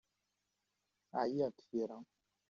[1.19, 1.97] Ɛyiɣ g tira.